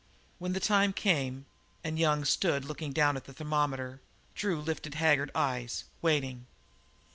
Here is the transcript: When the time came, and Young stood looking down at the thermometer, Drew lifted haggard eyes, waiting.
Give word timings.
When 0.39 0.53
the 0.53 0.59
time 0.59 0.93
came, 0.93 1.45
and 1.83 1.99
Young 1.99 2.25
stood 2.25 2.65
looking 2.65 2.91
down 2.91 3.17
at 3.17 3.25
the 3.25 3.33
thermometer, 3.33 4.01
Drew 4.33 4.59
lifted 4.59 4.95
haggard 4.95 5.29
eyes, 5.35 5.83
waiting. 6.01 6.47